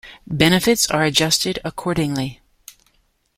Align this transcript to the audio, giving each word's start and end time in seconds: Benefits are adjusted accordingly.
Benefits 0.25 0.89
are 0.89 1.03
adjusted 1.03 1.59
accordingly. 1.63 2.41